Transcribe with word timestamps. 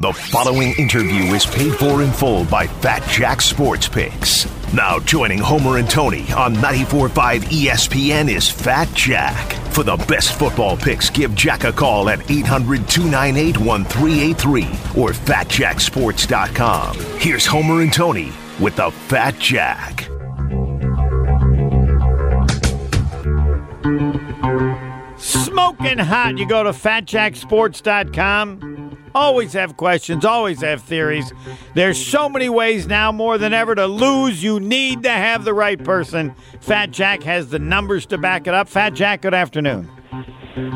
The 0.00 0.12
following 0.12 0.74
interview 0.78 1.34
is 1.34 1.44
paid 1.44 1.74
for 1.74 2.04
in 2.04 2.12
full 2.12 2.44
by 2.44 2.68
Fat 2.68 3.02
Jack 3.10 3.42
Sports 3.42 3.88
Picks. 3.88 4.46
Now 4.72 5.00
joining 5.00 5.40
Homer 5.40 5.78
and 5.78 5.90
Tony 5.90 6.20
on 6.34 6.54
94.5 6.54 7.40
ESPN 7.40 8.32
is 8.32 8.48
Fat 8.48 8.86
Jack. 8.94 9.54
For 9.72 9.82
the 9.82 9.96
best 10.06 10.38
football 10.38 10.76
picks, 10.76 11.10
give 11.10 11.34
Jack 11.34 11.64
a 11.64 11.72
call 11.72 12.08
at 12.10 12.20
800-298-1383 12.20 14.96
or 14.96 15.10
fatjacksports.com. 15.10 16.96
Here's 17.18 17.44
Homer 17.44 17.82
and 17.82 17.92
Tony 17.92 18.30
with 18.60 18.76
the 18.76 18.92
Fat 18.92 19.36
Jack. 19.40 20.02
Smoking 25.16 25.98
hot. 25.98 26.38
You 26.38 26.46
go 26.46 26.62
to 26.62 26.70
fatjacksports.com. 26.70 28.67
Always 29.14 29.52
have 29.52 29.76
questions, 29.76 30.24
always 30.24 30.60
have 30.62 30.82
theories. 30.82 31.32
There's 31.74 32.04
so 32.04 32.28
many 32.28 32.48
ways 32.48 32.86
now, 32.86 33.12
more 33.12 33.38
than 33.38 33.52
ever, 33.52 33.74
to 33.74 33.86
lose. 33.86 34.42
You 34.42 34.60
need 34.60 35.02
to 35.04 35.10
have 35.10 35.44
the 35.44 35.54
right 35.54 35.82
person. 35.82 36.34
Fat 36.60 36.90
Jack 36.90 37.22
has 37.22 37.48
the 37.48 37.58
numbers 37.58 38.06
to 38.06 38.18
back 38.18 38.46
it 38.46 38.54
up. 38.54 38.68
Fat 38.68 38.90
Jack, 38.90 39.22
good 39.22 39.34
afternoon. 39.34 39.88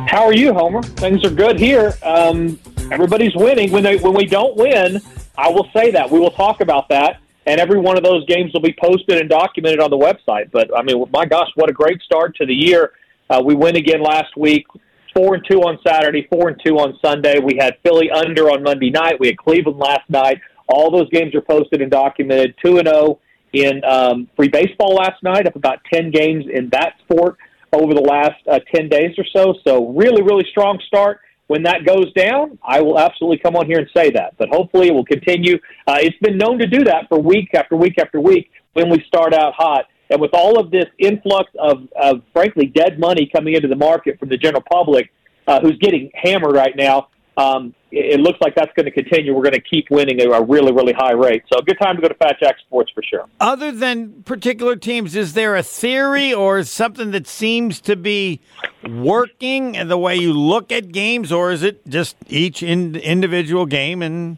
How 0.06 0.24
are 0.24 0.34
you, 0.34 0.52
Homer? 0.52 0.82
Things 0.82 1.24
are 1.24 1.30
good 1.30 1.58
here. 1.58 1.94
Um, 2.02 2.58
everybody's 2.90 3.34
winning. 3.34 3.70
When 3.72 3.82
they 3.82 3.96
when 3.96 4.14
we 4.14 4.26
don't 4.26 4.56
win, 4.56 5.00
I 5.36 5.48
will 5.48 5.68
say 5.74 5.90
that 5.90 6.10
we 6.10 6.18
will 6.18 6.30
talk 6.30 6.60
about 6.60 6.88
that, 6.90 7.20
and 7.46 7.60
every 7.60 7.78
one 7.78 7.96
of 7.96 8.04
those 8.04 8.24
games 8.26 8.52
will 8.52 8.60
be 8.60 8.76
posted 8.80 9.18
and 9.18 9.28
documented 9.28 9.80
on 9.80 9.90
the 9.90 9.98
website. 9.98 10.50
But 10.50 10.70
I 10.76 10.82
mean, 10.82 11.04
my 11.12 11.26
gosh, 11.26 11.48
what 11.56 11.68
a 11.68 11.72
great 11.72 12.00
start 12.02 12.36
to 12.36 12.46
the 12.46 12.54
year! 12.54 12.92
Uh, 13.28 13.42
we 13.44 13.54
win 13.54 13.76
again 13.76 14.02
last 14.02 14.36
week 14.36 14.66
four 15.14 15.34
and 15.34 15.44
two 15.48 15.60
on 15.60 15.78
Saturday, 15.86 16.26
four 16.30 16.48
and 16.48 16.60
two 16.64 16.78
on 16.78 16.98
Sunday. 17.04 17.38
We 17.38 17.56
had 17.58 17.76
Philly 17.84 18.10
under 18.10 18.50
on 18.50 18.62
Monday 18.62 18.90
night. 18.90 19.18
We 19.20 19.28
had 19.28 19.38
Cleveland 19.38 19.78
last 19.78 20.08
night. 20.08 20.40
All 20.68 20.90
those 20.90 21.08
games 21.10 21.34
are 21.34 21.40
posted 21.40 21.82
and 21.82 21.90
documented. 21.90 22.54
Two 22.64 22.78
and 22.78 22.88
zero 22.88 22.98
oh 22.98 23.20
in 23.52 23.84
um, 23.84 24.28
free 24.36 24.48
baseball 24.48 24.94
last 24.94 25.22
night. 25.22 25.46
Up 25.46 25.56
about 25.56 25.78
ten 25.92 26.10
games 26.10 26.44
in 26.52 26.68
that 26.70 26.94
sport 27.04 27.36
over 27.72 27.94
the 27.94 28.00
last 28.00 28.40
uh, 28.50 28.60
ten 28.74 28.88
days 28.88 29.14
or 29.18 29.24
so. 29.34 29.54
So 29.66 29.88
really, 29.92 30.22
really 30.22 30.46
strong 30.50 30.80
start. 30.86 31.20
When 31.48 31.64
that 31.64 31.84
goes 31.84 32.10
down, 32.14 32.58
I 32.66 32.80
will 32.80 32.98
absolutely 32.98 33.38
come 33.38 33.56
on 33.56 33.66
here 33.66 33.78
and 33.78 33.88
say 33.94 34.10
that. 34.12 34.36
But 34.38 34.48
hopefully, 34.48 34.88
it 34.88 34.94
will 34.94 35.04
continue. 35.04 35.56
Uh, 35.86 35.98
it's 36.00 36.16
been 36.18 36.38
known 36.38 36.58
to 36.58 36.66
do 36.66 36.84
that 36.84 37.08
for 37.08 37.18
week 37.18 37.50
after 37.54 37.76
week 37.76 37.98
after 37.98 38.20
week 38.20 38.50
when 38.72 38.88
we 38.88 39.04
start 39.06 39.34
out 39.34 39.52
hot. 39.54 39.86
And 40.12 40.20
with 40.20 40.34
all 40.34 40.60
of 40.60 40.70
this 40.70 40.84
influx 40.98 41.50
of, 41.58 41.88
of 42.00 42.22
frankly, 42.34 42.66
dead 42.66 43.00
money 43.00 43.30
coming 43.34 43.54
into 43.54 43.66
the 43.66 43.76
market 43.76 44.18
from 44.18 44.28
the 44.28 44.36
general 44.36 44.62
public, 44.70 45.10
uh, 45.46 45.60
who's 45.60 45.78
getting 45.78 46.10
hammered 46.14 46.54
right 46.54 46.76
now, 46.76 47.08
um, 47.38 47.74
it, 47.90 48.14
it 48.14 48.20
looks 48.20 48.38
like 48.42 48.54
that's 48.54 48.72
going 48.76 48.84
to 48.84 48.92
continue. 48.92 49.34
We're 49.34 49.42
going 49.42 49.54
to 49.54 49.60
keep 49.60 49.86
winning 49.90 50.20
at 50.20 50.26
a 50.26 50.42
really, 50.42 50.70
really 50.70 50.92
high 50.92 51.12
rate. 51.12 51.44
So, 51.50 51.58
a 51.58 51.62
good 51.62 51.78
time 51.80 51.96
to 51.96 52.02
go 52.02 52.08
to 52.08 52.14
Fat 52.14 52.36
Jack 52.38 52.56
Sports 52.60 52.92
for 52.94 53.02
sure. 53.02 53.24
Other 53.40 53.72
than 53.72 54.22
particular 54.24 54.76
teams, 54.76 55.16
is 55.16 55.32
there 55.32 55.56
a 55.56 55.62
theory 55.62 56.32
or 56.34 56.62
something 56.62 57.10
that 57.12 57.26
seems 57.26 57.80
to 57.80 57.96
be 57.96 58.40
working 58.86 59.74
in 59.76 59.88
the 59.88 59.98
way 59.98 60.16
you 60.16 60.34
look 60.34 60.70
at 60.70 60.92
games, 60.92 61.32
or 61.32 61.52
is 61.52 61.62
it 61.62 61.86
just 61.88 62.16
each 62.28 62.62
in, 62.62 62.96
individual 62.96 63.64
game 63.64 64.02
and 64.02 64.36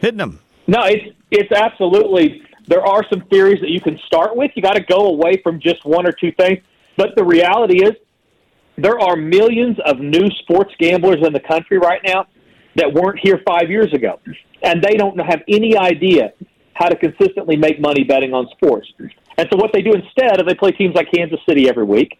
hitting 0.00 0.18
them? 0.18 0.40
No, 0.66 0.82
it's 0.82 1.16
it's 1.30 1.52
absolutely 1.52 2.42
there 2.66 2.84
are 2.84 3.04
some 3.08 3.22
theories 3.30 3.60
that 3.60 3.70
you 3.70 3.80
can 3.80 3.98
start 4.06 4.36
with. 4.36 4.50
You 4.54 4.62
got 4.62 4.74
to 4.74 4.82
go 4.82 5.06
away 5.06 5.40
from 5.42 5.60
just 5.60 5.84
one 5.84 6.06
or 6.06 6.12
two 6.12 6.32
things. 6.32 6.60
But 6.96 7.10
the 7.16 7.24
reality 7.24 7.84
is, 7.84 7.92
there 8.76 8.98
are 8.98 9.16
millions 9.16 9.78
of 9.86 10.00
new 10.00 10.28
sports 10.42 10.72
gamblers 10.78 11.24
in 11.24 11.32
the 11.32 11.40
country 11.40 11.78
right 11.78 12.00
now 12.04 12.26
that 12.74 12.92
weren't 12.92 13.18
here 13.22 13.40
five 13.46 13.70
years 13.70 13.92
ago, 13.94 14.20
and 14.62 14.82
they 14.82 14.94
don't 14.94 15.18
have 15.18 15.42
any 15.48 15.76
idea 15.76 16.32
how 16.74 16.88
to 16.88 16.96
consistently 16.96 17.56
make 17.56 17.80
money 17.80 18.04
betting 18.04 18.34
on 18.34 18.48
sports. 18.50 18.86
And 19.38 19.48
so, 19.50 19.56
what 19.56 19.72
they 19.72 19.80
do 19.80 19.92
instead 19.92 20.40
is 20.40 20.46
they 20.46 20.54
play 20.54 20.72
teams 20.72 20.94
like 20.94 21.08
Kansas 21.14 21.40
City 21.48 21.68
every 21.68 21.84
week. 21.84 22.18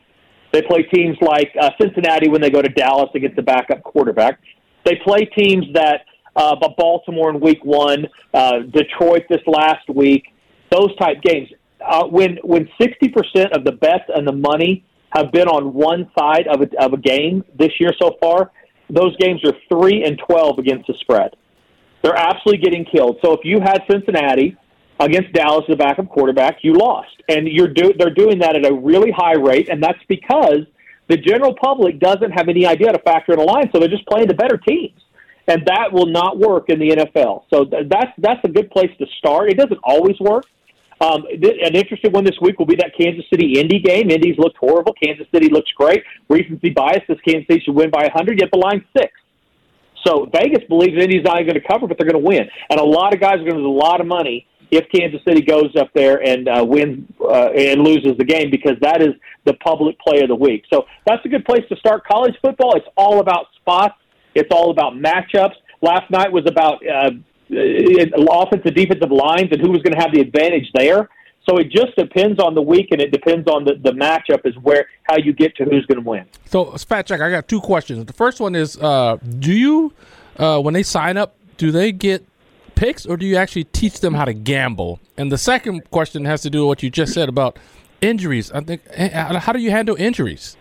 They 0.53 0.63
play 0.63 0.85
teams 0.85 1.19
like 1.21 1.53
uh, 1.61 1.71
Cincinnati 1.81 2.29
when 2.29 2.41
they 2.41 2.51
go 2.51 2.63
to 2.63 2.69
Dallas 2.69 3.11
against 3.15 3.37
the 3.37 3.43
backup 3.43 3.83
quarterback. 3.83 4.41
They 4.85 4.97
play 5.05 5.25
teams 5.37 5.67
that 5.75 6.07
uh, 6.37 6.57
Baltimore 6.79 7.31
in 7.31 7.41
Week 7.41 7.63
One, 7.65 8.07
uh, 8.33 8.61
Detroit 8.61 9.25
this 9.29 9.43
last 9.47 9.89
week 9.89 10.33
those 10.71 10.95
type 10.97 11.23
games. 11.23 11.49
Uh, 11.85 12.05
when 12.07 12.39
when 12.43 12.69
sixty 12.81 13.09
percent 13.09 13.53
of 13.53 13.65
the 13.65 13.73
bets 13.73 14.05
and 14.09 14.27
the 14.27 14.33
money 14.33 14.85
have 15.11 15.31
been 15.31 15.47
on 15.47 15.73
one 15.73 16.11
side 16.19 16.47
of 16.49 16.61
a, 16.61 16.85
of 16.85 16.93
a 16.93 16.97
game 16.97 17.45
this 17.59 17.73
year 17.79 17.93
so 18.01 18.17
far, 18.21 18.51
those 18.91 19.17
games 19.19 19.41
are 19.45 19.53
three 19.69 20.05
and 20.05 20.19
twelve 20.27 20.59
against 20.59 20.87
the 20.87 20.95
spread. 20.95 21.37
They're 22.03 22.17
absolutely 22.17 22.63
getting 22.65 22.85
killed. 22.85 23.19
So 23.23 23.33
if 23.33 23.41
you 23.45 23.61
had 23.61 23.83
Cincinnati 23.91 24.57
against 24.99 25.33
Dallas, 25.33 25.65
the 25.69 25.77
backup 25.77 26.09
quarterback, 26.09 26.59
you 26.63 26.73
lost, 26.75 27.23
and 27.29 27.47
you're 27.47 27.69
do, 27.69 27.93
they're 27.99 28.15
doing 28.15 28.39
that 28.41 28.57
at 28.57 28.65
a 28.65 28.73
really 28.73 29.11
high 29.11 29.35
rate, 29.35 29.69
and 29.69 29.83
that's 29.83 30.03
because 30.09 30.61
the 31.09 31.17
general 31.17 31.55
public 31.55 32.01
doesn't 32.01 32.33
have 32.33 32.49
any 32.49 32.67
idea 32.67 32.93
to 32.93 32.99
factor 33.01 33.33
in 33.33 33.39
a 33.39 33.43
line, 33.43 33.71
so 33.73 33.79
they're 33.79 33.89
just 33.89 34.07
playing 34.07 34.29
the 34.29 34.35
better 34.35 34.57
teams 34.57 35.01
and 35.49 35.65
that 35.67 35.93
will 35.93 36.07
not 36.07 36.39
work 36.39 36.69
in 36.69 36.79
the 36.79 36.91
NFL. 36.91 37.45
So 37.53 37.65
that's 37.65 38.13
that's 38.19 38.41
a 38.45 38.49
good 38.49 38.71
place 38.71 38.91
to 38.99 39.07
start. 39.19 39.51
It 39.51 39.57
doesn't 39.57 39.81
always 39.85 40.19
work, 40.21 40.47
um, 41.01 41.27
an 41.27 41.75
interesting 41.75 42.13
one 42.13 42.25
this 42.25 42.39
week 42.41 42.59
will 42.59 42.67
be 42.67 42.77
that 42.77 42.93
Kansas 42.99 43.25
City 43.31 43.61
Indy 43.61 43.81
game. 43.81 44.11
Indy's 44.11 44.39
looked 44.39 44.57
horrible. 44.57 44.95
Kansas 44.95 45.27
City 45.33 45.49
looks 45.51 45.71
great. 45.73 46.03
Recency 46.29 46.71
bias 46.71 47.03
says 47.07 47.19
Kansas 47.27 47.47
City 47.49 47.63
should 47.65 47.75
win 47.75 47.91
by 47.91 48.03
100, 48.03 48.41
yet 48.41 48.49
the 48.51 48.59
line's 48.59 48.85
six. 48.97 49.13
So 50.07 50.29
Vegas 50.33 50.65
believes 50.69 50.95
Indy's 50.99 51.25
not 51.25 51.35
going 51.41 51.55
to 51.55 51.61
cover, 51.61 51.87
but 51.87 51.99
they're 51.99 52.09
going 52.09 52.23
to 52.23 52.27
win. 52.27 52.49
And 52.71 52.81
a 52.81 52.85
lot 52.85 53.13
of 53.13 53.21
guys 53.21 53.35
are 53.35 53.45
going 53.45 53.57
to 53.57 53.61
lose 53.61 53.67
a 53.67 53.87
lot 53.87 54.01
of 54.01 54.07
money 54.07 54.47
if 54.71 54.87
Kansas 54.91 55.21
City 55.29 55.43
goes 55.43 55.75
up 55.79 55.91
there 55.95 56.23
and 56.27 56.49
uh, 56.49 56.65
wins 56.65 57.07
uh, 57.21 57.51
and 57.51 57.83
loses 57.83 58.17
the 58.17 58.25
game 58.25 58.51
because 58.51 58.77
that 58.81 59.03
is 59.03 59.11
the 59.45 59.55
public 59.55 59.99
play 60.01 60.23
of 60.23 60.29
the 60.29 60.35
week. 60.35 60.65
So 60.73 60.87
that's 61.07 61.25
a 61.25 61.29
good 61.29 61.45
place 61.45 61.63
to 61.69 61.77
start 61.77 62.05
college 62.07 62.35
football. 62.41 62.75
It's 62.75 62.87
all 62.97 63.21
about 63.21 63.47
spots. 63.61 63.95
It's 64.37 64.51
all 64.51 64.71
about 64.71 64.95
matchups. 64.95 65.55
Last 65.83 66.11
night 66.11 66.31
was 66.33 66.45
about 66.47 66.87
uh, 66.87 67.11
uh, 67.51 68.43
offensive 68.43 68.75
defensive 68.75 69.11
lines 69.11 69.49
and 69.51 69.61
who 69.61 69.71
was 69.71 69.83
going 69.83 69.95
to 69.95 70.01
have 70.01 70.13
the 70.13 70.21
advantage 70.21 70.71
there. 70.75 71.09
So 71.49 71.59
it 71.59 71.71
just 71.71 71.95
depends 71.97 72.41
on 72.41 72.55
the 72.55 72.63
week, 72.63 72.89
and 72.91 73.01
it 73.01 73.13
depends 73.13 73.47
on 73.47 73.65
the, 73.65 73.75
the 73.81 73.93
matchup 73.93 74.45
is 74.45 74.57
where 74.63 74.89
how 75.05 75.17
you 75.17 75.33
get 75.33 75.55
to 75.57 75.65
who's 75.65 75.87
going 75.87 76.03
to 76.03 76.09
win. 76.09 76.25
So, 76.47 76.73
Fat 76.73 77.07
Jack, 77.07 77.21
I 77.21 77.31
got 77.31 77.47
two 77.47 77.61
questions. 77.61 78.05
The 78.05 78.13
first 78.13 78.41
one 78.41 78.57
is, 78.57 78.77
uh, 78.79 79.19
do 79.39 79.53
you 79.53 79.93
uh, 80.39 80.61
when 80.61 80.75
they 80.75 80.83
sign 80.83 81.17
up, 81.17 81.37
do 81.57 81.71
they 81.71 81.93
get 81.93 82.27
picks, 82.75 83.07
or 83.07 83.17
do 83.17 83.27
you 83.27 83.37
actually 83.37 83.65
teach 83.65 84.01
them 84.01 84.15
how 84.15 84.25
to 84.25 84.35
gamble? 84.35 85.01
And 85.17 85.33
the 85.33 85.39
second 85.39 85.91
question 85.91 86.25
has 86.25 86.43
to 86.43 86.51
do 86.51 86.63
with 86.63 86.69
what 86.69 86.83
you 86.83 86.91
just 86.91 87.15
said 87.15 87.29
about 87.29 87.59
injuries. 88.01 88.53
I 88.53 88.61
think 88.61 88.83
eh, 88.91 89.39
how 89.39 89.53
do 89.53 89.61
you 89.61 89.71
handle 89.71 89.97
injuries? 89.97 90.57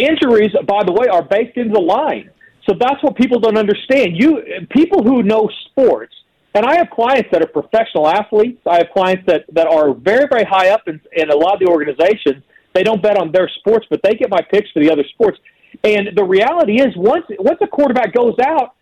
Injuries, 0.00 0.52
by 0.66 0.84
the 0.84 0.92
way, 0.92 1.06
are 1.06 1.22
baked 1.22 1.56
into 1.56 1.74
the 1.74 1.80
line. 1.80 2.30
So 2.68 2.74
that's 2.78 3.02
what 3.02 3.16
people 3.16 3.40
don't 3.40 3.58
understand. 3.58 4.16
You 4.16 4.42
people 4.70 5.02
who 5.02 5.22
know 5.22 5.50
sports, 5.66 6.14
and 6.54 6.64
I 6.64 6.76
have 6.76 6.90
clients 6.90 7.28
that 7.32 7.42
are 7.42 7.48
professional 7.48 8.06
athletes. 8.06 8.60
I 8.66 8.76
have 8.76 8.90
clients 8.92 9.24
that 9.26 9.44
that 9.52 9.66
are 9.66 9.94
very 9.94 10.26
very 10.30 10.44
high 10.44 10.70
up 10.70 10.82
in, 10.86 11.00
in 11.12 11.30
a 11.30 11.36
lot 11.36 11.54
of 11.54 11.60
the 11.60 11.66
organizations. 11.66 12.44
They 12.74 12.82
don't 12.82 13.02
bet 13.02 13.18
on 13.18 13.32
their 13.32 13.50
sports, 13.58 13.86
but 13.90 14.00
they 14.02 14.14
get 14.14 14.30
my 14.30 14.40
picks 14.50 14.70
for 14.70 14.80
the 14.80 14.90
other 14.90 15.04
sports. 15.12 15.38
And 15.84 16.10
the 16.16 16.24
reality 16.24 16.80
is, 16.80 16.88
once 16.96 17.24
once 17.38 17.58
a 17.62 17.66
quarterback 17.66 18.14
goes 18.14 18.36
out, 18.40 18.74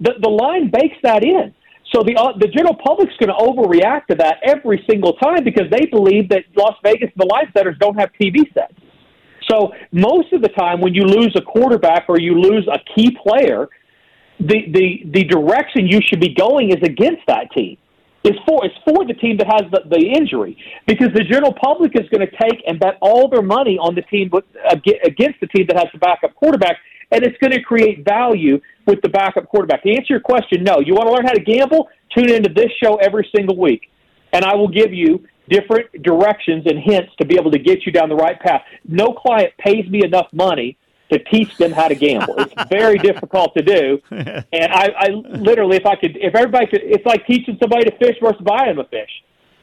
the 0.00 0.14
the 0.20 0.30
line 0.30 0.70
bakes 0.70 0.96
that 1.02 1.22
in. 1.22 1.54
So 1.94 2.02
the 2.02 2.16
uh, 2.16 2.32
the 2.38 2.48
general 2.48 2.74
public's 2.74 3.14
going 3.20 3.28
to 3.28 3.38
overreact 3.38 4.06
to 4.06 4.16
that 4.16 4.38
every 4.42 4.84
single 4.88 5.12
time 5.14 5.44
because 5.44 5.70
they 5.70 5.86
believe 5.86 6.28
that 6.30 6.44
Las 6.56 6.74
Vegas 6.82 7.10
the 7.16 7.26
line 7.26 7.52
setters 7.56 7.76
don't 7.78 7.98
have 7.98 8.10
TV 8.20 8.52
sets. 8.54 8.74
So 9.50 9.72
most 9.92 10.32
of 10.32 10.42
the 10.42 10.48
time, 10.48 10.80
when 10.80 10.94
you 10.94 11.04
lose 11.04 11.34
a 11.36 11.42
quarterback 11.42 12.06
or 12.08 12.18
you 12.18 12.34
lose 12.38 12.66
a 12.72 12.78
key 12.94 13.16
player, 13.22 13.68
the 14.38 14.66
the 14.72 15.02
the 15.10 15.24
direction 15.24 15.86
you 15.86 16.00
should 16.06 16.20
be 16.20 16.34
going 16.34 16.70
is 16.70 16.82
against 16.82 17.22
that 17.26 17.50
team. 17.52 17.78
It's 18.24 18.38
for 18.44 18.64
it's 18.64 18.74
for 18.84 19.06
the 19.06 19.14
team 19.14 19.36
that 19.38 19.46
has 19.46 19.70
the, 19.70 19.82
the 19.88 20.02
injury 20.18 20.58
because 20.86 21.08
the 21.14 21.22
general 21.22 21.54
public 21.54 21.92
is 21.94 22.08
going 22.08 22.26
to 22.26 22.32
take 22.36 22.60
and 22.66 22.78
bet 22.80 22.98
all 23.00 23.28
their 23.28 23.42
money 23.42 23.78
on 23.78 23.94
the 23.94 24.02
team 24.02 24.30
against 25.04 25.40
the 25.40 25.46
team 25.46 25.66
that 25.68 25.76
has 25.76 25.86
the 25.92 25.98
backup 25.98 26.34
quarterback, 26.34 26.76
and 27.12 27.22
it's 27.22 27.38
going 27.38 27.52
to 27.52 27.62
create 27.62 28.04
value 28.04 28.60
with 28.86 29.00
the 29.02 29.08
backup 29.08 29.48
quarterback. 29.48 29.84
To 29.84 29.90
answer 29.90 30.14
your 30.14 30.20
question, 30.20 30.64
no. 30.64 30.80
You 30.80 30.94
want 30.94 31.06
to 31.08 31.14
learn 31.14 31.24
how 31.24 31.32
to 31.32 31.40
gamble? 31.40 31.88
Tune 32.16 32.30
into 32.30 32.52
this 32.52 32.70
show 32.82 32.96
every 32.96 33.28
single 33.34 33.56
week, 33.56 33.90
and 34.32 34.44
I 34.44 34.56
will 34.56 34.68
give 34.68 34.92
you 34.92 35.24
different 35.48 36.02
directions 36.02 36.64
and 36.66 36.78
hints 36.78 37.12
to 37.18 37.26
be 37.26 37.36
able 37.36 37.50
to 37.50 37.58
get 37.58 37.86
you 37.86 37.92
down 37.92 38.08
the 38.08 38.16
right 38.16 38.38
path. 38.40 38.62
No 38.84 39.12
client 39.12 39.52
pays 39.58 39.88
me 39.88 40.04
enough 40.04 40.28
money 40.32 40.76
to 41.10 41.18
teach 41.24 41.56
them 41.56 41.72
how 41.72 41.88
to 41.88 41.94
gamble. 41.94 42.34
It's 42.38 42.54
very 42.68 42.98
difficult 42.98 43.54
to 43.56 43.62
do. 43.62 44.00
And 44.52 44.72
I, 44.72 44.88
I 44.98 45.08
literally, 45.10 45.76
if 45.76 45.86
I 45.86 45.96
could, 45.96 46.16
if 46.16 46.34
everybody 46.34 46.66
could, 46.66 46.80
it's 46.82 47.04
like 47.04 47.26
teaching 47.26 47.58
somebody 47.60 47.84
to 47.84 47.96
fish 47.98 48.16
versus 48.22 48.40
buying 48.42 48.76
them 48.76 48.78
a 48.78 48.88
fish. 48.88 49.10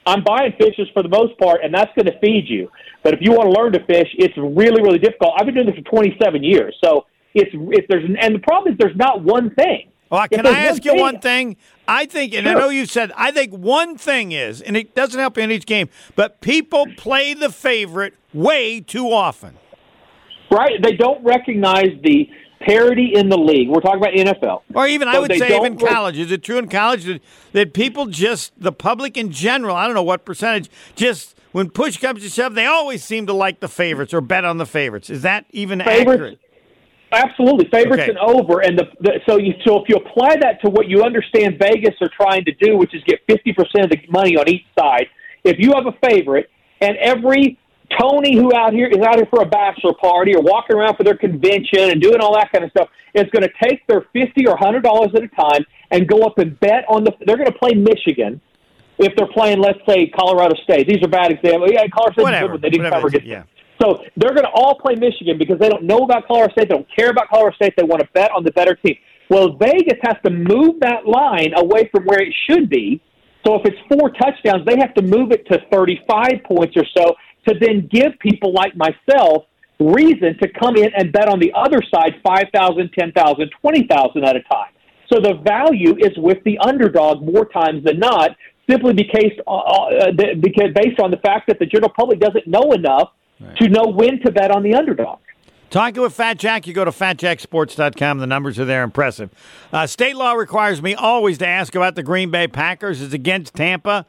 I'm 0.05 0.23
buying 0.23 0.53
fishes 0.59 0.87
for 0.93 1.01
the 1.01 1.09
most 1.09 1.37
part, 1.39 1.61
and 1.63 1.73
that's 1.73 1.91
going 1.95 2.05
to 2.05 2.19
feed 2.19 2.45
you. 2.47 2.69
But 3.03 3.13
if 3.13 3.21
you 3.21 3.31
want 3.31 3.53
to 3.53 3.61
learn 3.61 3.73
to 3.73 3.83
fish, 3.85 4.07
it's 4.17 4.35
really, 4.37 4.81
really 4.81 4.99
difficult. 4.99 5.33
I've 5.37 5.45
been 5.45 5.55
doing 5.55 5.67
this 5.67 5.75
for 5.75 5.89
27 5.89 6.43
years, 6.43 6.75
so 6.83 7.05
it's 7.33 7.51
if 7.53 7.87
there's 7.87 8.03
and 8.19 8.35
the 8.35 8.39
problem 8.39 8.73
is 8.73 8.77
there's 8.77 8.95
not 8.95 9.23
one 9.23 9.53
thing. 9.55 9.89
Can 10.31 10.45
I 10.45 10.65
ask 10.65 10.83
you 10.85 10.95
one 10.95 11.19
thing-? 11.19 11.57
I 11.87 12.05
think, 12.05 12.33
and 12.33 12.47
I 12.47 12.53
know 12.53 12.69
you 12.69 12.85
said, 12.85 13.11
I 13.15 13.31
think 13.31 13.51
one 13.53 13.97
thing 13.97 14.31
is, 14.31 14.61
and 14.61 14.77
it 14.77 14.95
doesn't 14.95 15.19
help 15.19 15.37
you 15.37 15.43
in 15.43 15.51
each 15.51 15.65
game, 15.65 15.89
but 16.15 16.39
people 16.39 16.85
play 16.95 17.33
the 17.33 17.49
favorite 17.49 18.13
way 18.33 18.79
too 18.79 19.11
often. 19.11 19.57
Right? 20.49 20.81
They 20.81 20.93
don't 20.93 21.23
recognize 21.23 21.89
the 22.01 22.29
parity 22.61 23.11
in 23.13 23.29
the 23.29 23.37
league. 23.37 23.69
We're 23.69 23.81
talking 23.81 23.99
about 23.99 24.13
NFL. 24.13 24.61
Or 24.73 24.87
even, 24.87 25.07
I 25.07 25.19
would 25.19 25.35
say, 25.35 25.55
even 25.55 25.77
college. 25.77 26.17
Is 26.17 26.31
it 26.31 26.43
true 26.43 26.57
in 26.57 26.69
college 26.69 27.03
that, 27.05 27.21
that 27.51 27.73
people 27.73 28.05
just, 28.05 28.53
the 28.57 28.71
public 28.71 29.17
in 29.17 29.31
general, 29.31 29.75
I 29.75 29.85
don't 29.85 29.95
know 29.95 30.03
what 30.03 30.23
percentage, 30.23 30.69
just 30.95 31.35
when 31.51 31.69
push 31.69 31.97
comes 31.97 32.23
to 32.23 32.29
shove, 32.29 32.55
they 32.55 32.65
always 32.65 33.03
seem 33.03 33.27
to 33.27 33.33
like 33.33 33.59
the 33.59 33.67
favorites 33.67 34.13
or 34.13 34.21
bet 34.21 34.45
on 34.45 34.57
the 34.57 34.65
favorites. 34.65 35.09
Is 35.09 35.23
that 35.23 35.45
even 35.51 35.79
Favorites- 35.79 36.13
accurate? 36.13 36.39
Absolutely, 37.13 37.69
favorites 37.69 38.03
Okay. 38.03 38.09
and 38.09 38.17
over, 38.19 38.61
and 38.61 38.77
the, 38.77 38.85
the 38.99 39.19
so 39.27 39.37
you 39.37 39.53
so 39.65 39.81
if 39.81 39.89
you 39.89 39.95
apply 39.95 40.35
that 40.41 40.61
to 40.63 40.69
what 40.69 40.89
you 40.89 41.03
understand 41.03 41.59
Vegas 41.59 41.95
are 42.01 42.09
trying 42.15 42.43
to 42.45 42.53
do, 42.53 42.77
which 42.77 42.93
is 42.95 43.03
get 43.05 43.19
fifty 43.27 43.53
percent 43.53 43.85
of 43.85 43.91
the 43.91 43.99
money 44.09 44.35
on 44.35 44.49
each 44.49 44.65
side. 44.77 45.07
If 45.43 45.57
you 45.59 45.71
have 45.75 45.85
a 45.85 45.93
favorite, 46.07 46.49
and 46.81 46.97
every 46.97 47.59
Tony 47.99 48.35
who 48.35 48.55
out 48.55 48.73
here 48.73 48.87
is 48.87 48.97
out 49.05 49.15
here 49.15 49.27
for 49.29 49.41
a 49.41 49.45
bachelor 49.45 49.93
party 49.93 50.33
or 50.35 50.41
walking 50.41 50.75
around 50.75 50.95
for 50.95 51.03
their 51.03 51.17
convention 51.17 51.91
and 51.91 52.01
doing 52.01 52.19
all 52.21 52.33
that 52.35 52.51
kind 52.51 52.63
of 52.63 52.71
stuff, 52.71 52.89
is 53.13 53.25
going 53.31 53.43
to 53.43 53.51
take 53.61 53.85
their 53.87 54.07
fifty 54.13 54.47
or 54.47 54.57
hundred 54.57 54.83
dollars 54.83 55.11
at 55.15 55.23
a 55.23 55.27
time 55.29 55.65
and 55.91 56.07
go 56.07 56.21
up 56.21 56.37
and 56.39 56.59
bet 56.59 56.85
on 56.87 57.03
the. 57.03 57.11
They're 57.25 57.37
going 57.37 57.51
to 57.51 57.57
play 57.59 57.73
Michigan. 57.73 58.41
If 58.99 59.15
they're 59.15 59.27
playing, 59.27 59.59
let's 59.59 59.79
say 59.87 60.07
Colorado 60.07 60.55
State, 60.63 60.87
these 60.87 61.03
are 61.03 61.07
bad 61.07 61.31
examples. 61.31 61.71
Yeah, 61.73 61.83
Colorado 61.87 62.47
State, 62.47 62.61
they 62.61 62.69
didn't 62.69 62.85
whatever 62.85 63.09
cover. 63.09 63.17
it 63.17 63.25
yeah. 63.25 63.43
So 63.83 63.99
they're 64.15 64.33
going 64.33 64.45
to 64.45 64.51
all 64.55 64.79
play 64.79 64.95
Michigan 64.95 65.37
because 65.37 65.59
they 65.59 65.67
don't 65.67 65.83
know 65.83 65.99
about 65.99 66.25
Colorado 66.27 66.53
State. 66.53 66.69
They 66.69 66.75
don't 66.75 66.87
care 66.95 67.09
about 67.09 67.29
Colorado 67.29 67.55
State. 67.55 67.73
They 67.75 67.83
want 67.83 68.01
to 68.01 68.07
bet 68.13 68.31
on 68.31 68.43
the 68.43 68.51
better 68.51 68.75
team. 68.75 68.95
Well, 69.29 69.57
Vegas 69.59 69.99
has 70.03 70.15
to 70.25 70.31
move 70.31 70.79
that 70.79 71.05
line 71.05 71.53
away 71.57 71.89
from 71.91 72.05
where 72.05 72.21
it 72.21 72.33
should 72.49 72.69
be. 72.69 73.01
So 73.45 73.55
if 73.55 73.65
it's 73.65 73.77
four 73.91 74.09
touchdowns, 74.11 74.65
they 74.65 74.77
have 74.79 74.93
to 74.95 75.01
move 75.01 75.31
it 75.31 75.45
to 75.47 75.59
35 75.71 76.31
points 76.45 76.77
or 76.77 76.85
so 76.95 77.15
to 77.47 77.55
then 77.59 77.89
give 77.91 78.17
people 78.19 78.53
like 78.53 78.73
myself 78.75 79.43
reason 79.79 80.37
to 80.41 80.47
come 80.59 80.77
in 80.77 80.89
and 80.95 81.11
bet 81.11 81.27
on 81.27 81.39
the 81.39 81.51
other 81.53 81.81
side 81.93 82.13
5,000, 82.25 82.89
10,000, 82.97 83.51
20,000 83.59 84.23
at 84.23 84.35
a 84.35 84.41
time. 84.43 84.71
So 85.11 85.19
the 85.19 85.41
value 85.43 85.95
is 85.99 86.11
with 86.15 86.37
the 86.45 86.57
underdog 86.59 87.21
more 87.21 87.45
times 87.45 87.83
than 87.83 87.99
not, 87.99 88.31
simply 88.69 88.93
because, 88.93 89.31
uh, 89.45 89.57
uh, 89.57 90.11
because 90.39 90.69
based 90.73 91.01
on 91.01 91.11
the 91.11 91.17
fact 91.17 91.47
that 91.47 91.59
the 91.59 91.65
general 91.65 91.91
public 91.97 92.19
doesn't 92.21 92.47
know 92.47 92.71
enough 92.71 93.11
to 93.57 93.69
know 93.69 93.83
when 93.85 94.19
to 94.21 94.31
bet 94.31 94.51
on 94.51 94.63
the 94.63 94.73
underdog. 94.75 95.19
Talking 95.69 96.03
with 96.03 96.13
Fat 96.13 96.37
Jack, 96.37 96.67
you 96.67 96.73
go 96.73 96.85
to 96.85 96.91
fatjacksports.com. 96.91 98.19
The 98.19 98.27
numbers 98.27 98.59
are 98.59 98.65
there, 98.65 98.83
impressive. 98.83 99.31
Uh, 99.71 99.87
state 99.87 100.15
law 100.15 100.33
requires 100.33 100.81
me 100.83 100.93
always 100.93 101.39
to 101.39 101.47
ask 101.47 101.73
about 101.73 101.95
the 101.95 102.03
Green 102.03 102.29
Bay 102.29 102.47
Packers. 102.47 103.01
It's 103.01 103.13
against 103.13 103.55
Tampa. 103.55 104.05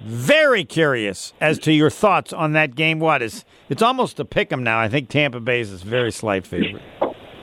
Very 0.00 0.64
curious 0.64 1.32
as 1.40 1.58
to 1.60 1.72
your 1.72 1.90
thoughts 1.90 2.32
on 2.32 2.52
that 2.52 2.74
game. 2.74 2.98
What 3.00 3.22
is? 3.22 3.44
It's 3.68 3.82
almost 3.82 4.18
a 4.20 4.24
pick 4.24 4.52
'em 4.52 4.62
now. 4.62 4.78
I 4.78 4.88
think 4.88 5.08
Tampa 5.08 5.40
Bay 5.40 5.60
is 5.60 5.72
a 5.72 5.84
very 5.84 6.10
slight 6.12 6.46
favorite. 6.46 6.82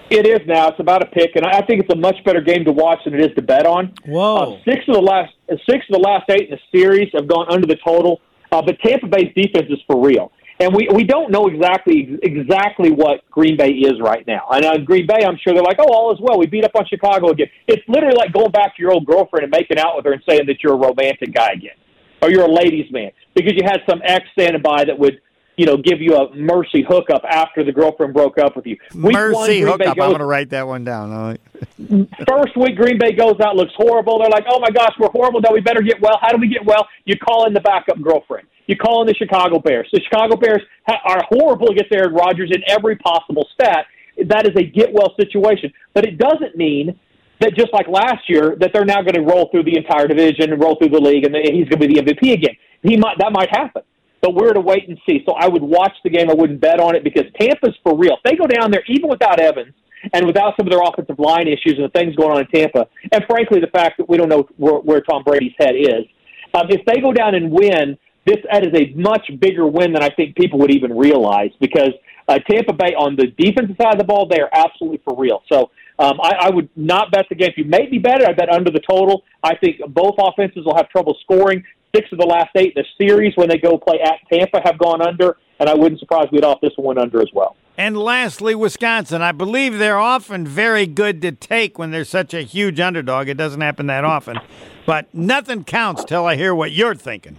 It 0.10 0.26
is 0.26 0.40
now. 0.48 0.70
It's 0.70 0.80
about 0.80 1.04
a 1.04 1.06
pick, 1.06 1.36
and 1.36 1.46
I 1.46 1.62
think 1.62 1.82
it's 1.82 1.94
a 1.94 1.98
much 1.98 2.16
better 2.26 2.42
game 2.42 2.66
to 2.66 2.72
watch 2.72 3.00
than 3.06 3.14
it 3.14 3.22
is 3.22 3.36
to 3.36 3.42
bet 3.42 3.66
on. 3.68 3.94
Whoa. 4.06 4.36
Uh, 4.36 4.58
six 4.66 4.84
of 4.88 4.96
the 4.96 5.02
last 5.02 5.34
six 5.70 5.86
of 5.90 5.94
the 5.94 6.00
last 6.00 6.30
eight 6.30 6.50
in 6.50 6.58
the 6.58 6.78
series 6.78 7.10
have 7.14 7.28
gone 7.28 7.46
under 7.50 7.68
the 7.68 7.78
total, 7.86 8.20
uh, 8.52 8.62
but 8.62 8.80
Tampa 8.80 9.08
Bay's 9.08 9.32
defense 9.36 9.68
is 9.70 9.80
for 9.86 10.02
real, 10.04 10.32
and 10.60 10.76
we 10.76 10.90
we 10.94 11.04
don't 11.04 11.32
know 11.32 11.48
exactly 11.48 12.20
exactly 12.22 12.92
what 12.92 13.30
Green 13.32 13.56
Bay 13.56 13.70
is 13.70 14.00
right 14.02 14.26
now. 14.28 14.48
And 14.52 14.66
on 14.66 14.84
Green 14.84 15.08
Bay, 15.08 15.24
I'm 15.26 15.38
sure 15.38 15.54
they're 15.54 15.64
like, 15.64 15.80
oh, 15.80 15.92
all 15.92 16.14
is 16.14 16.20
well. 16.22 16.38
We 16.38 16.48
beat 16.48 16.66
up 16.66 16.76
on 16.76 16.86
Chicago 16.86 17.30
again. 17.30 17.48
It's 17.68 17.84
literally 17.88 18.18
like 18.18 18.34
going 18.34 18.52
back 18.52 18.76
to 18.76 18.82
your 18.82 18.92
old 18.92 19.06
girlfriend 19.06 19.44
and 19.44 19.52
making 19.52 19.80
out 19.80 19.96
with 19.96 20.06
her 20.06 20.12
and 20.12 20.22
saying 20.28 20.48
that 20.48 20.62
you're 20.62 20.74
a 20.74 20.78
romantic 20.78 21.34
guy 21.34 21.52
again, 21.54 21.76
or 22.22 22.30
you're 22.30 22.46
a 22.46 22.52
ladies' 22.52 22.92
man 22.92 23.12
because 23.36 23.54
you 23.54 23.62
had 23.64 23.80
some 23.90 24.02
ex 24.04 24.26
standing 24.34 24.62
by 24.62 24.84
that 24.86 25.00
would. 25.00 25.22
You 25.58 25.66
know, 25.66 25.76
give 25.76 26.00
you 26.00 26.16
a 26.16 26.34
mercy 26.34 26.86
hookup 26.88 27.22
after 27.30 27.66
the 27.66 27.74
girlfriend 27.74 28.14
broke 28.14 28.38
up 28.38 28.56
with 28.56 28.66
you. 28.66 28.78
Week 28.96 29.14
one, 29.14 29.14
Mercy 29.14 29.60
Bay 29.60 29.60
hookup. 29.70 29.88
I'm 29.90 29.98
going 29.98 30.20
to 30.20 30.26
write 30.26 30.52
that 30.52 30.66
one 30.66 30.86
down. 30.86 31.12
Right. 31.12 31.42
First 32.30 32.56
week, 32.56 32.78
Green 32.78 32.98
Bay 32.98 33.12
goes 33.12 33.36
out, 33.44 33.58
looks 33.58 33.74
horrible. 33.76 34.20
They're 34.20 34.30
like, 34.30 34.46
oh 34.50 34.62
my 34.62 34.70
gosh, 34.70 34.94
we're 34.98 35.10
horrible. 35.10 35.42
Now 35.42 35.52
we 35.52 35.60
better 35.60 35.82
get 35.82 36.00
well. 36.00 36.18
How 36.22 36.32
do 36.32 36.38
we 36.38 36.48
get 36.48 36.64
well? 36.64 36.88
You 37.04 37.18
call 37.18 37.46
in 37.46 37.54
the 37.54 37.60
backup 37.60 38.02
girlfriend. 38.02 38.48
You 38.70 38.78
call 38.78 39.02
in 39.02 39.08
the 39.08 39.16
Chicago 39.16 39.58
Bears. 39.58 39.90
The 39.92 40.00
Chicago 40.00 40.36
Bears 40.38 40.62
ha- 40.86 41.02
are 41.04 41.24
horrible 41.28 41.72
against 41.72 41.92
Aaron 41.92 42.14
Rodgers 42.14 42.52
in 42.54 42.62
every 42.70 42.96
possible 42.98 43.50
stat. 43.52 43.88
That 44.28 44.46
is 44.46 44.56
a 44.56 44.64
get 44.64 44.94
well 44.94 45.16
situation. 45.20 45.74
But 45.96 46.06
it 46.06 46.20
doesn't 46.20 46.56
mean 46.56 46.94
that 47.40 47.56
just 47.56 47.74
like 47.74 47.88
last 47.88 48.30
year, 48.30 48.56
that 48.60 48.70
they're 48.72 48.86
now 48.86 49.02
going 49.02 49.16
to 49.16 49.22
roll 49.22 49.50
through 49.50 49.64
the 49.64 49.76
entire 49.76 50.08
division 50.08 50.54
and 50.54 50.62
roll 50.62 50.76
through 50.76 50.90
the 50.90 51.02
league, 51.02 51.26
and 51.26 51.34
he's 51.34 51.68
going 51.68 51.82
to 51.82 51.88
be 51.88 51.96
the 51.96 52.02
MVP 52.02 52.34
again. 52.34 52.54
He 52.84 52.96
might 52.96 53.18
that 53.18 53.32
might 53.32 53.50
happen, 53.50 53.82
but 54.22 54.36
we're 54.36 54.54
to 54.54 54.62
wait 54.62 54.88
and 54.88 55.00
see. 55.10 55.24
So 55.26 55.34
I 55.34 55.48
would 55.48 55.64
watch 55.64 55.98
the 56.04 56.12
game. 56.12 56.30
I 56.30 56.36
wouldn't 56.36 56.62
bet 56.62 56.80
on 56.80 56.96
it 56.96 57.04
because 57.04 57.26
Tampa's 57.42 57.74
for 57.82 57.98
real. 57.98 58.18
If 58.18 58.24
they 58.24 58.38
go 58.38 58.46
down 58.46 58.70
there, 58.70 58.84
even 58.88 59.10
without 59.10 59.40
Evans 59.40 59.74
and 60.14 60.28
without 60.28 60.54
some 60.58 60.68
of 60.68 60.72
their 60.72 60.86
offensive 60.86 61.18
line 61.18 61.48
issues 61.48 61.82
and 61.82 61.86
the 61.86 61.98
things 61.98 62.16
going 62.16 62.38
on 62.38 62.42
in 62.42 62.48
Tampa, 62.54 62.86
and 63.12 63.26
frankly 63.28 63.62
the 63.62 63.74
fact 63.74 63.98
that 63.98 64.08
we 64.08 64.16
don't 64.16 64.30
know 64.30 64.48
where, 64.58 64.76
where 64.76 65.02
Tom 65.02 65.24
Brady's 65.24 65.58
head 65.58 65.74
is, 65.74 66.06
um, 66.54 66.68
if 66.70 66.86
they 66.86 67.02
go 67.02 67.12
down 67.12 67.34
and 67.34 67.50
win, 67.50 67.98
this 68.30 68.46
that 68.52 68.66
is 68.66 68.74
a 68.74 68.94
much 68.94 69.30
bigger 69.40 69.66
win 69.66 69.94
than 69.94 70.04
I 70.04 70.10
think 70.10 70.36
people 70.36 70.60
would 70.60 70.72
even 70.72 70.96
realize 70.98 71.52
because 71.60 71.94
uh, 72.28 72.38
Tampa 72.50 72.74
Bay 72.74 72.94
on 72.94 73.16
the 73.16 73.28
defensive 73.38 73.76
side 73.82 73.94
of 73.94 73.98
the 73.98 74.06
ball, 74.06 74.28
they 74.28 74.40
are 74.40 74.50
absolutely 74.54 75.02
for 75.04 75.16
real. 75.18 75.42
So 75.52 75.72
um, 75.98 76.20
I, 76.22 76.48
I 76.48 76.50
would 76.52 76.70
not 76.76 77.12
bet 77.12 77.26
the 77.30 77.36
game. 77.36 77.50
If 77.50 77.58
you 77.58 77.66
make 77.66 77.92
me 77.92 77.98
bet 77.98 78.22
it, 78.22 78.30
I 78.30 78.34
bet 78.34 78.50
under 78.50 78.72
the 78.72 78.82
total. 78.88 79.24
I 79.44 79.56
think 79.56 79.78
both 79.90 80.16
offenses 80.20 80.64
will 80.66 80.76
have 80.76 80.90
trouble 80.90 81.18
scoring. 81.24 81.64
Six 81.96 82.08
of 82.12 82.20
the 82.20 82.26
last 82.26 82.52
eight 82.56 82.74
in 82.76 82.84
the 82.84 83.04
series 83.04 83.34
when 83.36 83.50
they 83.50 83.58
go 83.58 83.78
play 83.80 84.00
at 84.00 84.20
Tampa 84.32 84.62
have 84.64 84.78
gone 84.78 85.02
under, 85.02 85.38
and 85.60 85.68
I 85.68 85.74
wouldn't 85.74 86.00
surprise 86.00 86.32
me 86.32 86.38
at 86.38 86.44
all 86.44 86.60
this 86.62 86.72
one 86.76 86.86
went 86.96 87.00
under 87.00 87.20
as 87.20 87.30
well. 87.34 87.56
And 87.78 87.98
lastly, 87.98 88.54
Wisconsin. 88.54 89.24
I 89.24 89.32
believe 89.32 89.80
they're 89.80 89.98
often 89.98 90.46
very 90.46 90.86
good 90.86 91.22
to 91.24 91.32
take 91.32 91.80
when 91.80 91.90
they're 91.90 92.06
such 92.06 92.34
a 92.34 92.42
huge 92.42 92.80
underdog. 92.80 93.28
It 93.28 93.38
doesn't 93.38 93.62
happen 93.62 93.88
that 93.88 94.04
often. 94.04 94.38
But 94.86 95.12
nothing 95.16 95.64
counts 95.64 96.04
till 96.04 96.26
I 96.26 96.36
hear 96.36 96.54
what 96.54 96.72
you're 96.72 96.94
thinking. 96.94 97.38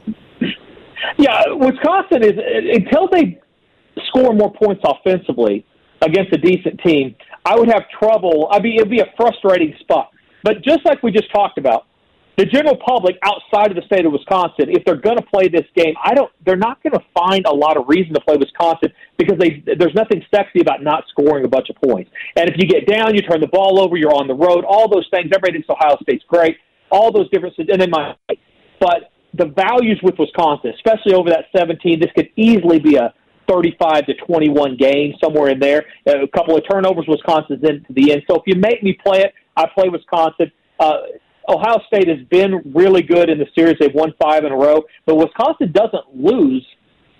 Yeah, 1.19 1.43
Wisconsin 1.52 2.23
is 2.23 2.38
until 2.75 3.08
they 3.11 3.41
score 4.08 4.32
more 4.32 4.52
points 4.52 4.82
offensively 4.85 5.64
against 6.02 6.32
a 6.32 6.38
decent 6.38 6.81
team. 6.85 7.14
I 7.44 7.58
would 7.58 7.69
have 7.69 7.82
trouble. 7.99 8.49
I 8.50 8.61
mean, 8.61 8.76
it'd 8.76 8.91
be 8.91 9.00
a 9.00 9.12
frustrating 9.17 9.75
spot. 9.81 10.11
But 10.43 10.62
just 10.62 10.81
like 10.85 11.02
we 11.02 11.12
just 11.12 11.31
talked 11.32 11.58
about, 11.58 11.87
the 12.37 12.47
general 12.47 12.76
public 12.76 13.17
outside 13.23 13.70
of 13.70 13.76
the 13.76 13.82
state 13.85 14.07
of 14.07 14.12
Wisconsin, 14.12 14.71
if 14.71 14.83
they're 14.87 14.97
going 14.97 15.19
to 15.19 15.26
play 15.26 15.49
this 15.49 15.66
game, 15.76 15.95
I 16.02 16.14
don't. 16.14 16.30
They're 16.47 16.57
not 16.57 16.83
going 16.83 16.95
to 16.95 17.04
find 17.12 17.45
a 17.45 17.52
lot 17.52 17.76
of 17.76 17.85
reason 17.87 18.14
to 18.14 18.21
play 18.21 18.37
Wisconsin 18.37 18.92
because 19.19 19.37
they 19.38 19.62
there's 19.66 19.95
nothing 19.95 20.25
sexy 20.35 20.61
about 20.61 20.83
not 20.83 21.04
scoring 21.11 21.45
a 21.45 21.49
bunch 21.49 21.69
of 21.69 21.76
points. 21.76 22.11
And 22.37 22.49
if 22.49 22.57
you 22.57 22.66
get 22.66 22.87
down, 22.87 23.14
you 23.14 23.21
turn 23.21 23.40
the 23.40 23.49
ball 23.49 23.78
over, 23.78 23.97
you're 23.97 24.14
on 24.14 24.26
the 24.26 24.35
road, 24.35 24.64
all 24.64 24.88
those 24.88 25.07
things. 25.11 25.26
Everybody 25.35 25.61
thinks 25.61 25.69
Ohio 25.69 25.99
State's 26.02 26.25
great. 26.28 26.57
All 26.90 27.12
those 27.12 27.28
differences, 27.30 27.66
and 27.71 27.80
then 27.80 27.90
my, 27.90 28.14
but 28.80 29.12
the 29.40 29.47
values 29.47 29.99
with 30.02 30.18
Wisconsin, 30.18 30.73
especially 30.75 31.14
over 31.14 31.30
that 31.30 31.47
17, 31.56 31.99
this 31.99 32.11
could 32.14 32.28
easily 32.37 32.78
be 32.78 32.97
a 32.97 33.14
35 33.49 34.06
to 34.06 34.14
21 34.14 34.76
game 34.76 35.14
somewhere 35.23 35.50
in 35.50 35.59
there. 35.59 35.85
A 36.06 36.28
couple 36.28 36.56
of 36.56 36.62
turnovers, 36.70 37.06
Wisconsin's 37.09 37.64
into 37.64 37.90
the 37.90 38.12
end. 38.12 38.23
So 38.30 38.37
if 38.37 38.42
you 38.47 38.54
make 38.56 38.82
me 38.82 38.97
play 39.04 39.20
it, 39.20 39.32
I 39.56 39.66
play 39.75 39.88
Wisconsin. 39.88 40.52
Uh, 40.78 40.99
Ohio 41.49 41.80
State 41.87 42.06
has 42.06 42.20
been 42.28 42.73
really 42.75 43.02
good 43.02 43.28
in 43.30 43.38
the 43.38 43.47
series. 43.56 43.76
They've 43.80 43.94
won 43.94 44.12
five 44.23 44.44
in 44.44 44.52
a 44.52 44.56
row, 44.56 44.85
but 45.06 45.16
Wisconsin 45.16 45.73
doesn't 45.73 46.14
lose 46.14 46.64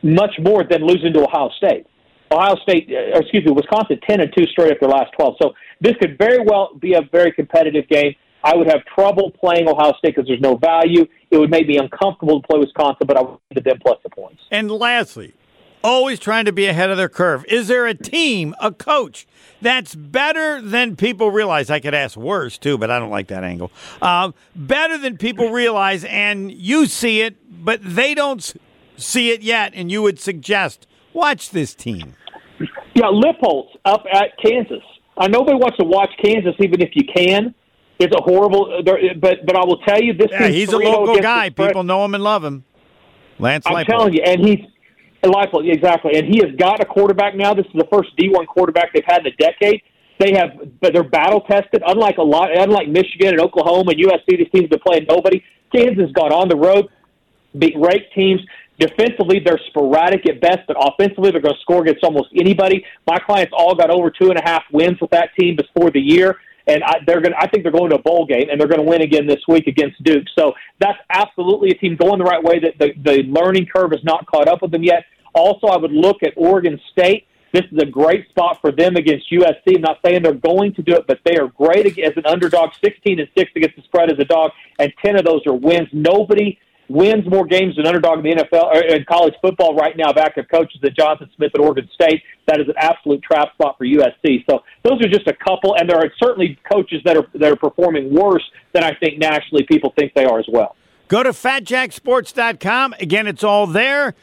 much 0.03 0.35
more 0.41 0.63
than 0.63 0.87
losing 0.87 1.13
to 1.15 1.23
Ohio 1.23 1.51
State. 1.57 1.87
Ohio 2.31 2.55
State, 2.63 2.89
uh, 2.91 3.17
or 3.17 3.23
excuse 3.23 3.45
me, 3.45 3.51
Wisconsin 3.51 3.99
10 4.09 4.21
and 4.21 4.33
2 4.37 4.47
straight 4.53 4.73
up 4.73 4.79
their 4.79 4.91
last 4.91 5.11
12. 5.19 5.35
So 5.43 5.53
this 5.81 5.95
could 6.01 6.17
very 6.17 6.45
well 6.45 6.75
be 6.81 6.95
a 6.95 7.03
very 7.11 7.33
competitive 7.33 7.89
game. 7.89 8.15
I 8.43 8.57
would 8.57 8.67
have 8.67 8.85
trouble 8.95 9.31
playing 9.31 9.69
Ohio 9.69 9.93
State 9.99 10.15
because 10.17 10.27
there's 10.27 10.41
no 10.41 10.57
value. 10.57 11.07
It 11.31 11.39
would 11.39 11.51
make 11.51 11.67
me 11.67 11.77
uncomfortable 11.77 12.41
to 12.41 12.47
play 12.47 12.59
Wisconsin, 12.59 13.07
but 13.07 13.17
I 13.17 13.23
would 13.23 13.39
give 13.55 13.65
them 13.65 13.79
plus 13.83 13.99
the 14.03 14.11
points. 14.11 14.43
And 14.51 14.71
lastly, 14.71 15.35
always 15.83 16.19
trying 16.19 16.45
to 16.47 16.53
be 16.53 16.67
ahead 16.67 16.91
of 16.91 16.97
their 16.97 17.09
curve. 17.09 17.45
Is 17.47 17.69
there 17.69 17.87
a 17.87 17.95
team, 17.95 18.55
a 18.61 18.73
coach 18.73 19.27
that's 19.61 19.95
better 19.95 20.61
than 20.61 20.97
people 20.97 21.31
realize? 21.31 21.71
I 21.71 21.81
could 21.81 21.95
ask 21.95 22.17
worse 22.17 22.59
too, 22.59 22.79
but 22.79 22.91
I 22.91 22.99
don't 22.99 23.11
like 23.11 23.29
that 23.29 23.45
angle. 23.45 23.71
Um, 24.01 24.35
better 24.55 24.99
than 24.99 25.17
people 25.17 25.51
realize, 25.51 26.05
and 26.05 26.51
you 26.51 26.87
see 26.87 27.21
it, 27.21 27.37
but 27.65 27.81
they 27.83 28.15
don't 28.15 28.55
see 28.97 29.31
it 29.31 29.43
yet, 29.43 29.73
and 29.75 29.91
you 29.91 30.03
would 30.03 30.19
suggest 30.19 30.87
watch 31.13 31.51
this 31.51 31.75
team. 31.75 32.15
Yeah, 32.95 33.07
Lipholtz 33.07 33.71
up 33.85 34.05
at 34.13 34.37
Kansas. 34.45 34.83
I 35.17 35.29
know 35.29 35.41
nobody 35.41 35.57
wants 35.57 35.77
to 35.79 35.85
watch 35.85 36.11
Kansas, 36.23 36.55
even 36.61 36.81
if 36.81 36.91
you 36.95 37.05
can. 37.05 37.55
It's 38.01 38.17
a 38.17 38.23
horrible, 38.23 38.83
but 38.83 39.47
but 39.47 39.57
I 39.57 39.65
will 39.65 39.79
tell 39.79 40.01
you 40.01 40.15
this. 40.15 40.29
Yeah, 40.31 40.49
he's 40.49 40.73
a 40.73 40.77
3-0 40.77 40.85
local 40.85 41.19
guy. 41.19 41.51
People 41.51 41.83
know 41.83 42.05
him 42.05 42.15
and 42.15 42.25
love 42.25 42.43
him. 42.43 42.65
Lance 43.39 43.67
I'm 43.67 43.75
Leipold. 43.75 43.87
telling 43.87 44.13
you, 44.15 44.23
and 44.25 44.41
he's 44.41 44.61
Leipold, 45.23 45.71
exactly, 45.71 46.17
and 46.17 46.27
he 46.27 46.41
has 46.45 46.55
got 46.57 46.81
a 46.81 46.87
quarterback 46.87 47.35
now. 47.35 47.53
This 47.53 47.67
is 47.67 47.73
the 47.75 47.87
first 47.93 48.17
D1 48.17 48.47
quarterback 48.47 48.93
they've 48.95 49.05
had 49.07 49.27
in 49.27 49.33
a 49.33 49.37
decade. 49.37 49.83
They 50.19 50.33
have, 50.33 50.81
but 50.81 50.93
they're 50.93 51.03
battle 51.03 51.43
tested. 51.43 51.83
Unlike 51.87 52.19
a 52.19 52.23
lot, 52.23 52.57
unlike 52.57 52.89
Michigan 52.89 53.29
and 53.29 53.41
Oklahoma 53.41 53.93
and 53.93 54.01
USC, 54.01 54.39
these 54.39 54.51
teams 54.55 54.71
that 54.71 54.83
play 54.83 55.05
nobody. 55.09 55.43
Kansas 55.75 55.99
has 56.01 56.13
gone 56.13 56.33
on 56.33 56.49
the 56.49 56.57
road, 56.57 56.89
beat 57.57 57.75
ranked 57.77 58.13
teams. 58.15 58.41
Defensively, 58.79 59.41
they're 59.45 59.61
sporadic 59.69 60.29
at 60.29 60.41
best, 60.41 60.61
but 60.67 60.77
offensively, 60.79 61.31
they're 61.31 61.41
going 61.41 61.55
to 61.55 61.61
score 61.61 61.83
against 61.83 62.03
almost 62.03 62.29
anybody. 62.35 62.85
My 63.07 63.19
clients 63.19 63.53
all 63.57 63.75
got 63.75 63.91
over 63.91 64.11
two 64.11 64.31
and 64.31 64.39
a 64.39 64.43
half 64.43 64.63
wins 64.73 64.99
with 65.01 65.11
that 65.11 65.31
team 65.39 65.57
before 65.57 65.91
the 65.91 66.01
year, 66.01 66.39
and 66.67 66.83
I, 66.85 66.99
they're 67.07 67.21
going. 67.21 67.35
I 67.39 67.47
think 67.47 67.63
they're 67.63 67.73
going 67.73 67.91
to 67.91 67.97
a 67.97 68.03
bowl 68.03 68.27
game, 68.27 68.49
and 68.51 68.61
they're 68.61 68.69
going 68.69 68.83
to 68.83 68.89
win 68.89 69.03
again 69.03 69.27
this 69.27 69.41
week 69.49 69.67
against 69.67 70.03
Duke. 70.03 70.25
So 70.39 70.53
that's 70.79 70.99
absolutely 71.11 71.71
a 71.71 71.75
team 71.75 71.97
going 71.97 72.19
the 72.19 72.25
right 72.25 72.43
way. 72.43 72.59
That 72.61 72.75
the, 72.79 72.93
the 73.03 73.23
learning 73.25 73.67
curve 73.75 73.93
has 73.93 74.05
not 74.05 74.27
caught 74.27 74.49
up 74.49 74.63
with 74.63 74.71
them 74.71 74.83
yet. 74.83 75.05
Also, 75.35 75.69
I 75.69 75.77
would 75.77 75.93
look 75.93 76.23
at 76.23 76.33
Oregon 76.37 76.81
State. 76.93 77.27
This 77.53 77.65
is 77.73 77.79
a 77.83 77.87
great 77.87 78.29
spot 78.29 78.59
for 78.61 78.71
them 78.71 78.95
against 78.97 79.31
USC. 79.33 79.75
I'm 79.75 79.83
not 79.83 79.99
saying 80.05 80.23
they're 80.23 80.35
going 80.35 80.73
to 80.75 80.83
do 80.83 80.95
it, 80.95 81.07
but 81.09 81.19
they 81.25 81.37
are 81.37 81.49
great 81.49 81.99
as 81.99 82.13
an 82.17 82.25
underdog. 82.27 82.71
16 82.83 83.19
and 83.19 83.29
six 83.37 83.51
against 83.57 83.77
the 83.77 83.83
spread 83.83 84.11
as 84.11 84.19
a 84.21 84.25
dog, 84.25 84.53
and 84.79 84.93
10 85.05 85.17
of 85.17 85.25
those 85.25 85.45
are 85.47 85.55
wins. 85.55 85.89
Nobody 85.93 86.59
wins 86.91 87.25
more 87.31 87.47
games 87.47 87.77
than 87.77 87.87
underdog 87.87 88.19
in 88.19 88.25
the 88.25 88.43
NFL 88.43 88.65
or 88.65 88.83
in 88.83 89.05
college 89.05 89.35
football 89.41 89.77
right 89.77 89.97
now. 89.97 90.13
Back 90.13 90.35
to 90.35 90.45
coaches 90.45 90.81
at 90.83 90.97
Jonathan 90.97 91.31
Smith 91.37 91.53
at 91.55 91.61
Oregon 91.61 91.89
State. 91.95 92.23
That 92.47 92.61
is 92.61 92.67
an 92.69 92.75
absolute 92.77 93.23
trap 93.23 93.53
spot 93.55 93.79
for 93.79 93.85
USC. 93.85 94.45
So 94.51 94.65
those 94.83 95.01
are 95.01 95.09
just 95.09 95.29
a 95.29 95.35
couple, 95.35 95.77
and 95.77 95.89
there 95.89 95.99
are 95.99 96.11
certainly 96.23 96.59
coaches 96.71 97.01
that 97.05 97.17
are 97.17 97.27
that 97.35 97.53
are 97.53 97.57
performing 97.57 98.13
worse 98.13 98.43
than 98.73 98.83
I 98.83 98.95
think 98.95 99.19
nationally 99.19 99.65
people 99.65 99.93
think 99.97 100.15
they 100.15 100.25
are 100.25 100.41
as 100.41 100.47
well. 100.53 100.77
Go 101.09 101.23
to 101.23 101.31
fatjacksports.com. 101.31 102.95
Again, 103.01 103.27
it's 103.27 103.45
all 103.45 103.67
there. 103.67 104.15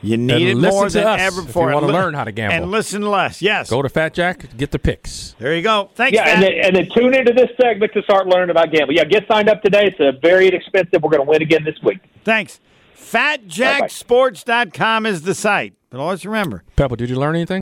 You 0.00 0.16
need 0.16 0.48
And 0.50 0.64
it 0.64 0.70
more 0.70 0.88
than 0.88 1.04
us 1.06 1.20
ever 1.20 1.40
if 1.40 1.46
before. 1.48 1.68
you 1.68 1.74
wanna 1.74 1.88
li- 1.88 1.92
learn 1.92 2.14
how 2.14 2.22
to 2.24 2.30
gamble. 2.32 2.54
And 2.56 2.70
listen 2.70 3.02
less. 3.02 3.42
Yes. 3.42 3.68
Go 3.68 3.82
to 3.82 3.88
Fat 3.88 4.14
Jack, 4.14 4.56
get 4.56 4.70
the 4.70 4.78
picks. 4.78 5.34
there 5.40 5.54
you 5.56 5.62
go. 5.62 5.90
Thanks, 5.94 6.14
Yeah, 6.14 6.24
Fat. 6.24 6.34
and 6.34 6.42
then, 6.44 6.52
and 6.64 6.76
then 6.76 6.88
tune 6.96 7.14
into 7.14 7.32
this 7.32 7.50
segment 7.60 7.92
to 7.94 8.02
start 8.02 8.28
learning 8.28 8.50
about 8.50 8.70
gambling. 8.70 8.96
Yeah, 8.96 9.04
get 9.04 9.26
signed 9.26 9.48
up 9.48 9.60
today. 9.62 9.86
It's 9.86 9.98
a 10.00 10.12
very 10.20 10.46
inexpensive. 10.48 11.02
We're 11.02 11.10
going 11.10 11.24
to 11.24 11.28
win 11.28 11.42
again 11.42 11.64
this 11.64 11.76
week. 11.82 11.98
Thanks. 12.24 12.60
FatJackSports.com 12.96 15.06
is 15.06 15.22
the 15.22 15.34
site. 15.34 15.74
But 15.90 16.00
always 16.00 16.26
remember, 16.26 16.64
Pepper, 16.76 16.96
did 16.96 17.08
you 17.08 17.16
learn 17.16 17.34
anything? 17.34 17.56